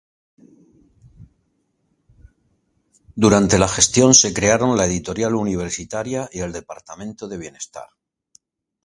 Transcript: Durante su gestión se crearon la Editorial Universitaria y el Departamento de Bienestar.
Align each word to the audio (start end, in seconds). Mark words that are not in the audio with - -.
Durante 3.15 3.57
su 3.59 3.67
gestión 3.67 4.15
se 4.15 4.33
crearon 4.33 4.75
la 4.75 4.87
Editorial 4.87 5.35
Universitaria 5.35 6.27
y 6.33 6.39
el 6.39 6.51
Departamento 6.53 7.27
de 7.27 7.37
Bienestar. 7.37 7.87